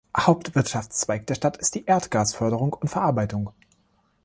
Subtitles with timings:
[0.17, 3.51] Hauptwirtschaftszweig der Stadt ist die Erdgasförderung und -verarbeitung.